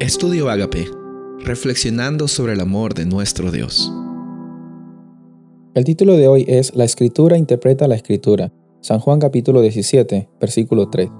[0.00, 0.86] Estudio Agape,
[1.40, 3.92] reflexionando sobre el amor de nuestro Dios.
[5.74, 8.50] El título de hoy es La Escritura interpreta la Escritura,
[8.80, 11.10] San Juan capítulo 17, versículo 3.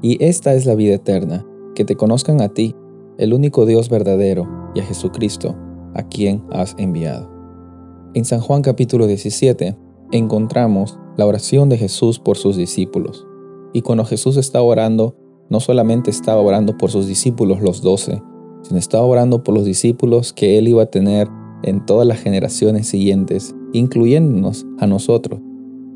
[0.00, 1.44] Y esta es la vida eterna,
[1.74, 2.76] que te conozcan a ti,
[3.18, 5.56] el único Dios verdadero, y a Jesucristo,
[5.94, 7.28] a quien has enviado.
[8.14, 9.76] En San Juan capítulo 17
[10.12, 13.26] encontramos la oración de Jesús por sus discípulos.
[13.72, 15.16] Y cuando Jesús está orando,
[15.50, 18.22] no solamente estaba orando por sus discípulos, los doce,
[18.62, 21.28] sino estaba orando por los discípulos que él iba a tener
[21.62, 25.40] en todas las generaciones siguientes, incluyéndonos a nosotros.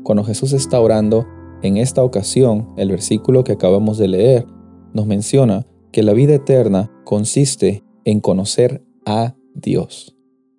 [0.03, 1.25] Cuando Jesús está orando,
[1.63, 4.45] en esta ocasión, el versículo que acabamos de leer
[4.93, 10.15] nos menciona que la vida eterna consiste en conocer a Dios.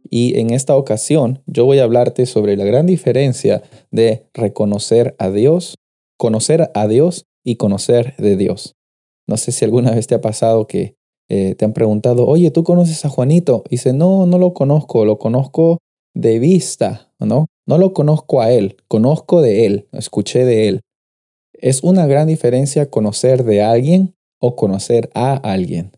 [0.09, 5.31] Y en esta ocasión yo voy a hablarte sobre la gran diferencia de reconocer a
[5.31, 5.77] Dios,
[6.17, 8.77] conocer a Dios y conocer de Dios.
[9.29, 10.97] No sé si alguna vez te ha pasado que
[11.29, 13.65] eh, te han preguntado, oye, ¿tú conoces a Juanito?
[13.67, 15.79] Y dice, no, no lo conozco, lo conozco
[16.15, 17.47] de vista, ¿no?
[17.67, 20.81] No lo conozco a él, conozco de él, escuché de él.
[21.53, 25.93] Es una gran diferencia conocer de alguien o conocer a alguien.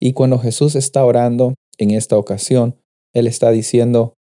[0.00, 2.76] Y cuando Jesús está orando en esta ocasión,
[3.14, 4.14] Él está diciendo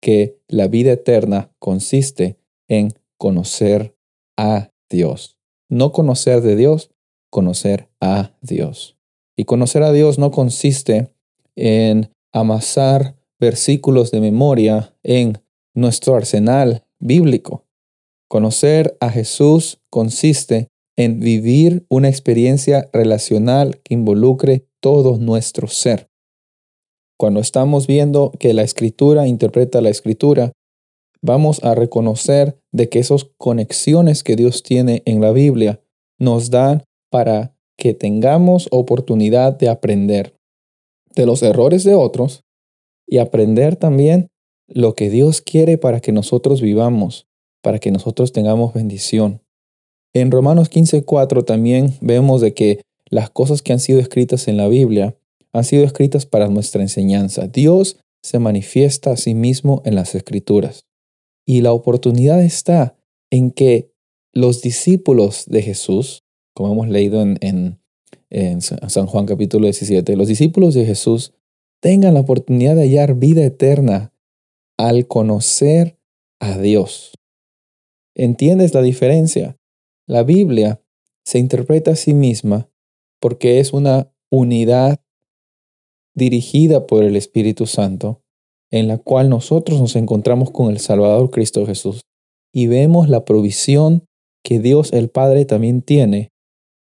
[0.00, 2.36] que la vida eterna consiste
[2.68, 3.94] en conocer
[4.36, 5.36] a Dios.
[5.70, 6.90] No conocer de Dios,
[7.32, 8.98] conocer a Dios.
[9.36, 11.14] Y conocer a Dios no consiste
[11.56, 15.42] en amasar versículos de memoria en
[15.74, 17.64] nuestro arsenal bíblico.
[18.28, 26.10] Conocer a Jesús consiste en vivir una experiencia relacional que involucre todo nuestro ser.
[27.18, 30.52] Cuando estamos viendo que la escritura interpreta la escritura,
[31.22, 35.80] vamos a reconocer de que esas conexiones que Dios tiene en la Biblia
[36.18, 40.34] nos dan para que tengamos oportunidad de aprender
[41.14, 42.42] de los errores de otros
[43.06, 44.28] y aprender también
[44.66, 47.26] lo que Dios quiere para que nosotros vivamos,
[47.62, 49.42] para que nosotros tengamos bendición.
[50.14, 54.68] En Romanos 15:4 también vemos de que las cosas que han sido escritas en la
[54.68, 55.14] Biblia
[55.52, 57.46] han sido escritas para nuestra enseñanza.
[57.46, 60.86] Dios se manifiesta a sí mismo en las escrituras.
[61.46, 62.96] Y la oportunidad está
[63.30, 63.92] en que
[64.32, 66.22] los discípulos de Jesús
[66.54, 67.78] como hemos leído en,
[68.60, 71.34] San Juan capítulo 17, los discípulos de Jesús
[71.80, 74.14] tengan la oportunidad de hallar vida eterna
[74.78, 75.98] al conocer
[76.40, 77.12] a Dios.
[78.14, 79.58] ¿Entiendes la diferencia?
[80.06, 80.82] La Biblia
[81.24, 82.70] se interpreta a sí misma
[83.20, 85.00] porque es una unidad
[86.14, 88.22] dirigida por el Espíritu Santo,
[88.70, 92.02] en la cual nosotros nos encontramos con el Salvador Cristo Jesús
[92.52, 94.06] y vemos la provisión
[94.42, 96.31] que Dios el Padre también tiene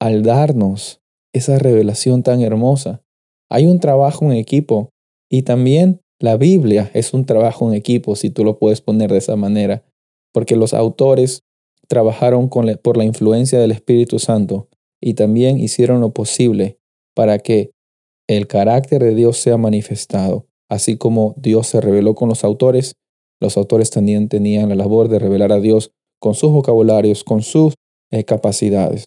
[0.00, 1.00] al darnos
[1.32, 3.02] esa revelación tan hermosa.
[3.50, 4.90] Hay un trabajo en equipo
[5.30, 9.18] y también la Biblia es un trabajo en equipo, si tú lo puedes poner de
[9.18, 9.84] esa manera,
[10.32, 11.42] porque los autores
[11.88, 14.68] trabajaron por la influencia del Espíritu Santo
[15.00, 16.78] y también hicieron lo posible
[17.14, 17.70] para que
[18.28, 20.46] el carácter de Dios sea manifestado.
[20.68, 22.94] Así como Dios se reveló con los autores,
[23.40, 27.74] los autores también tenían la labor de revelar a Dios con sus vocabularios, con sus
[28.10, 29.04] eh, capacidades.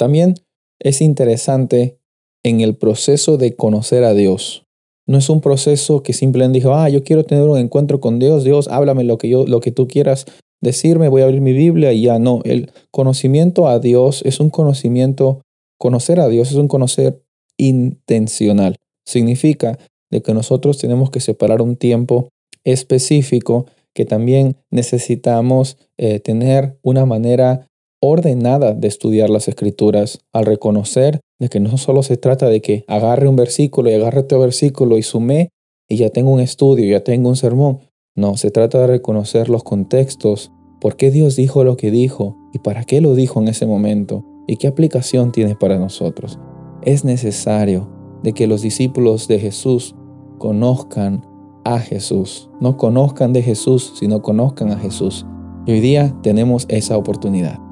[0.00, 0.32] También
[0.80, 1.98] es interesante
[2.42, 4.64] en el proceso de conocer a Dios.
[5.06, 8.42] No es un proceso que simplemente dijo, ah, yo quiero tener un encuentro con Dios,
[8.42, 10.24] Dios, háblame lo que, yo, lo que tú quieras
[10.62, 12.40] decirme, voy a abrir mi Biblia y ya no.
[12.44, 15.42] El conocimiento a Dios es un conocimiento,
[15.78, 17.22] conocer a Dios es un conocer
[17.58, 18.76] intencional.
[19.04, 19.78] Significa
[20.10, 22.30] de que nosotros tenemos que separar un tiempo
[22.64, 27.69] específico que también necesitamos eh, tener una manera
[28.00, 32.84] ordenada de estudiar las escrituras al reconocer de que no solo se trata de que
[32.88, 35.50] agarre un versículo y agarre otro versículo y sume
[35.88, 37.80] y ya tengo un estudio, ya tengo un sermón.
[38.16, 42.58] No, se trata de reconocer los contextos, por qué Dios dijo lo que dijo y
[42.58, 46.38] para qué lo dijo en ese momento y qué aplicación tiene para nosotros.
[46.82, 47.90] Es necesario
[48.22, 49.94] de que los discípulos de Jesús
[50.38, 51.26] conozcan
[51.64, 52.50] a Jesús.
[52.60, 55.26] No conozcan de Jesús, sino conozcan a Jesús.
[55.66, 57.69] Y hoy día tenemos esa oportunidad.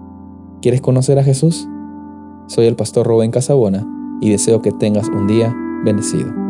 [0.60, 1.68] ¿Quieres conocer a Jesús?
[2.48, 3.86] Soy el pastor Rubén Casabona
[4.20, 6.47] y deseo que tengas un día bendecido.